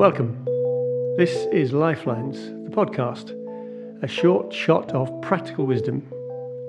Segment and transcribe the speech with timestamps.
[0.00, 0.46] Welcome.
[1.18, 3.32] This is Lifelines, the podcast,
[4.02, 6.10] a short shot of practical wisdom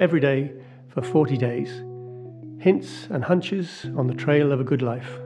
[0.02, 0.52] every day
[0.90, 1.70] for 40 days.
[2.62, 5.18] Hints and hunches on the trail of a good life.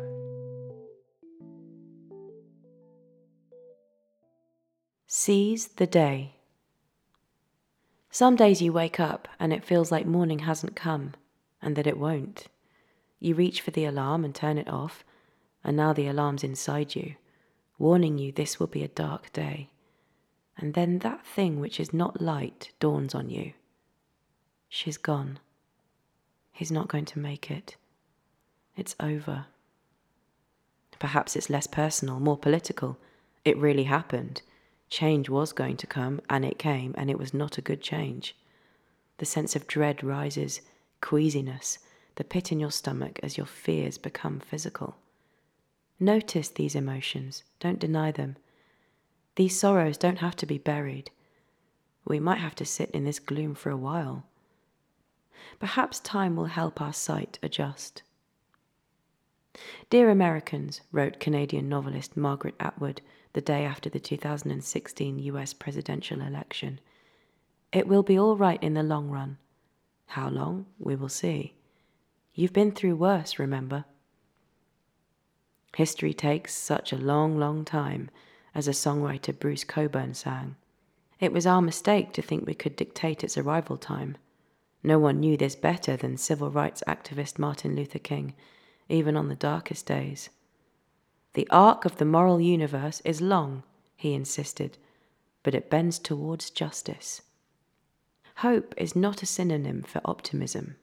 [5.07, 6.35] Seize the day.
[8.11, 11.15] Some days you wake up and it feels like morning hasn't come
[11.59, 12.49] and that it won't.
[13.19, 15.03] You reach for the alarm and turn it off,
[15.63, 17.15] and now the alarm's inside you
[17.77, 19.69] warning you this will be a dark day.
[20.57, 23.53] And then that thing which is not light dawns on you.
[24.69, 25.39] She's gone.
[26.51, 27.75] He's not going to make it.
[28.75, 29.45] It's over.
[30.99, 32.97] Perhaps it's less personal, more political.
[33.43, 34.41] It really happened.
[34.89, 38.35] Change was going to come, and it came, and it was not a good change.
[39.17, 40.61] The sense of dread rises,
[41.01, 41.79] queasiness,
[42.15, 44.95] the pit in your stomach as your fears become physical.
[45.99, 48.35] Notice these emotions, don't deny them.
[49.35, 51.11] These sorrows don't have to be buried.
[52.05, 54.25] We might have to sit in this gloom for a while.
[55.59, 58.03] Perhaps time will help our sight adjust.
[59.89, 63.01] Dear Americans, wrote Canadian novelist Margaret Atwood
[63.33, 66.79] the day after the 2016 US presidential election,
[67.71, 69.37] it will be all right in the long run.
[70.07, 71.55] How long, we will see.
[72.33, 73.85] You've been through worse, remember.
[75.75, 78.09] History takes such a long, long time,
[78.53, 80.55] as a songwriter Bruce Cockburn sang.
[81.19, 84.15] It was our mistake to think we could dictate its arrival time.
[84.83, 88.35] No one knew this better than civil rights activist Martin Luther King,
[88.87, 90.29] even on the darkest days.
[91.33, 93.63] The arc of the moral universe is long,
[93.97, 94.77] he insisted,
[95.43, 97.21] but it bends towards justice.
[98.37, 100.77] Hope is not a synonym for optimism.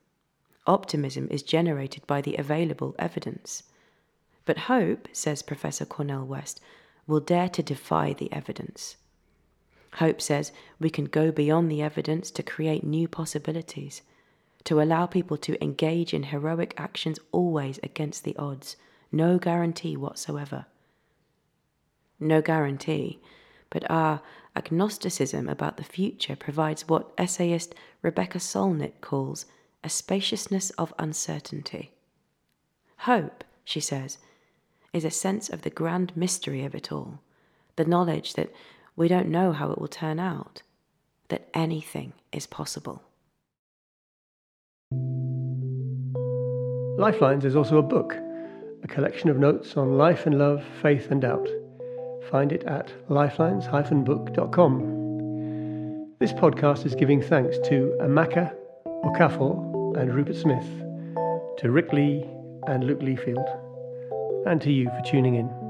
[0.66, 3.62] Optimism is generated by the available evidence.
[4.44, 6.60] But hope, says Professor Cornel West,
[7.06, 8.96] will dare to defy the evidence.
[9.94, 14.02] Hope says we can go beyond the evidence to create new possibilities,
[14.64, 18.76] to allow people to engage in heroic actions always against the odds,
[19.10, 20.66] no guarantee whatsoever.
[22.18, 23.20] No guarantee,
[23.70, 24.22] but our
[24.54, 29.46] agnosticism about the future provides what essayist Rebecca Solnit calls
[29.84, 31.92] a spaciousness of uncertainty.
[32.98, 34.18] Hope, she says,
[34.92, 37.20] is a sense of the grand mystery of it all,
[37.76, 38.52] the knowledge that
[38.94, 40.62] we don't know how it will turn out,
[41.28, 43.02] that anything is possible.
[46.98, 48.14] Lifelines is also a book,
[48.82, 51.48] a collection of notes on life and love, faith and doubt.
[52.30, 54.98] Find it at lifelines-book.com.
[56.20, 58.54] This podcast is giving thanks to Amaka
[58.86, 60.68] Okafor and Rupert Smith,
[61.58, 62.24] to Rick Lee
[62.68, 63.71] and Luke Leafield
[64.46, 65.61] and to you for tuning in.